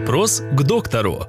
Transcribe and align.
Вопрос 0.00 0.42
к 0.52 0.62
доктору. 0.62 1.26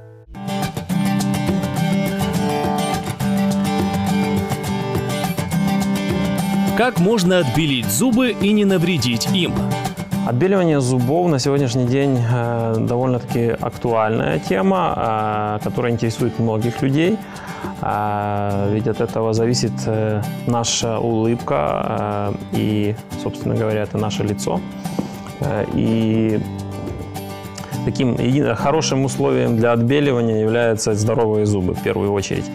Как 6.78 7.00
можно 7.00 7.39
отбелить 7.39 7.85
зубы 7.87 8.32
и 8.32 8.54
не 8.54 8.64
навредить 8.64 9.28
им? 9.36 9.54
Отбеливание 10.26 10.80
зубов 10.80 11.30
на 11.30 11.38
сегодняшний 11.38 11.86
день 11.86 12.18
э, 12.18 12.76
довольно-таки 12.80 13.50
актуальная 13.50 14.39
тема, 14.39 15.60
э, 15.62 15.64
которая 15.66 15.92
интересует 15.92 16.40
многих 16.40 16.82
людей. 16.82 17.18
Э, 17.82 18.70
ведь 18.72 18.88
от 18.88 19.02
этого 19.02 19.34
зависит 19.34 19.74
наша 20.48 20.98
улыбка 20.98 22.34
и, 22.54 22.96
собственно 23.22 23.56
говоря, 23.56 23.84
это 23.84 23.98
наше 23.98 24.24
лицо. 24.24 24.62
И 25.76 26.40
таким 27.85 28.17
хорошим 28.55 29.05
условием 29.05 29.58
для 29.58 29.73
отбеливания 29.73 30.41
являются 30.41 30.94
здоровые 30.94 31.45
зубы 31.45 31.73
в 31.73 31.84
первую 31.84 32.12
очередь. 32.13 32.45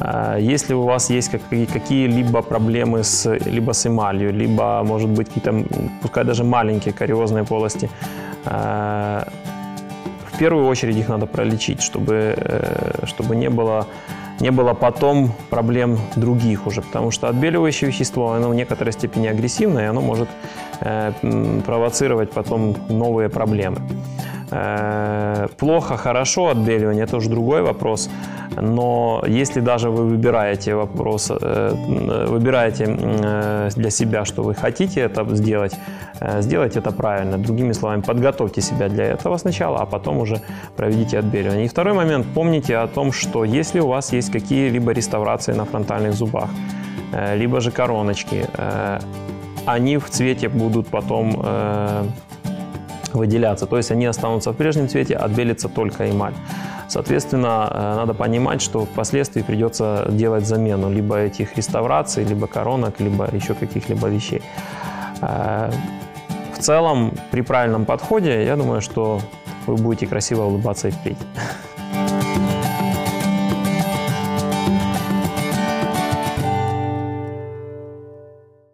А, 0.00 0.36
Если 0.38 0.74
у 0.74 0.82
вас 0.82 1.10
есть 1.10 1.30
какие- 1.30 1.66
какие-либо 1.66 2.42
проблемы 2.42 3.04
с, 3.04 3.30
либо 3.46 3.72
с 3.72 3.86
эмалью, 3.86 4.32
либо, 4.32 4.82
может 4.84 5.10
быть, 5.10 5.28
какие-то, 5.28 5.64
пускай 6.02 6.24
даже 6.24 6.44
маленькие 6.44 6.92
кариозные 6.92 7.44
полости, 7.44 7.88
а, 8.44 9.26
в 10.32 10.38
первую 10.38 10.66
очередь 10.66 10.96
их 10.96 11.08
надо 11.08 11.26
пролечить, 11.26 11.80
чтобы, 11.80 12.34
э, 12.36 13.06
чтобы 13.06 13.36
не 13.36 13.50
было 13.50 13.86
не 14.40 14.50
было 14.50 14.74
потом 14.74 15.30
проблем 15.48 15.96
других 16.16 16.66
уже, 16.66 16.82
потому 16.82 17.12
что 17.12 17.28
отбеливающее 17.28 17.88
вещество, 17.88 18.32
оно 18.32 18.48
в 18.48 18.54
некоторой 18.54 18.92
степени 18.92 19.28
агрессивное, 19.28 19.84
и 19.84 19.86
оно 19.86 20.00
может 20.00 20.28
э, 20.80 21.12
провоцировать 21.64 22.32
потом 22.32 22.76
новые 22.88 23.28
проблемы. 23.28 23.78
Э, 24.50 25.48
Плохо, 25.58 25.96
хорошо 25.96 26.48
отбеливание– 26.48 27.04
это 27.08 27.16
уже 27.16 27.28
другой 27.30 27.62
вопрос. 27.62 28.10
Но 28.60 29.22
если 29.26 29.60
даже 29.60 29.90
вы 29.90 30.04
выбираете 30.04 30.74
вопрос, 30.74 31.30
э, 31.30 31.74
м, 31.88 32.26
выбираете 32.26 32.84
э, 32.88 33.70
для 33.76 33.90
себя, 33.90 34.24
что 34.24 34.42
вы 34.42 34.54
хотите 34.54 35.00
это 35.00 35.24
сделать, 35.34 35.76
э, 36.20 36.42
сделайте 36.42 36.78
это 36.78 36.90
правильно. 36.90 37.38
Другими 37.38 37.72
словами, 37.72 38.02
подготовьте 38.02 38.60
себя 38.60 38.88
для 38.88 39.04
этого 39.04 39.38
сначала, 39.38 39.78
а 39.80 39.86
потом 39.86 40.18
уже 40.18 40.40
проведите 40.76 41.18
отбеливание. 41.18 41.64
И 41.64 41.68
второй 41.68 41.94
момент, 41.94 42.26
помните 42.34 42.76
о 42.76 42.86
том, 42.86 43.12
что 43.12 43.44
если 43.44 43.80
у 43.80 43.88
вас 43.88 44.12
есть 44.12 44.30
какие-либо 44.32 44.92
реставрации 44.92 45.54
на 45.54 45.64
фронтальных 45.64 46.12
зубах, 46.12 46.50
э, 47.12 47.36
либо 47.36 47.60
же 47.60 47.70
короночки, 47.70 48.46
э, 48.56 49.00
они 49.66 49.96
в 49.96 50.10
цвете 50.10 50.48
будут 50.48 50.88
потом 50.88 51.40
э, 51.44 52.04
выделяться. 53.14 53.66
То 53.66 53.76
есть 53.76 53.90
они 53.90 54.06
останутся 54.06 54.50
в 54.52 54.56
прежнем 54.56 54.88
цвете, 54.88 55.16
отбелится 55.16 55.68
только 55.68 56.10
эмаль. 56.10 56.34
Соответственно, 56.88 57.68
э, 57.70 57.96
надо 57.96 58.14
понимать, 58.14 58.60
что 58.62 58.84
впоследствии 58.84 59.42
придется 59.42 60.06
делать 60.10 60.46
замену 60.46 60.90
либо 60.90 61.16
этих 61.16 61.56
реставраций, 61.56 62.24
либо 62.24 62.46
коронок, 62.46 63.00
либо 63.00 63.28
еще 63.32 63.54
каких-либо 63.54 64.08
вещей. 64.08 64.42
Э, 65.22 65.70
В 66.54 66.58
целом, 66.58 67.12
при 67.30 67.42
правильном 67.42 67.84
подходе, 67.84 68.44
я 68.44 68.56
думаю, 68.56 68.80
что 68.80 69.20
вы 69.66 69.76
будете 69.76 70.06
красиво 70.06 70.44
улыбаться 70.44 70.88
и 70.88 70.90
впредь. 70.90 71.18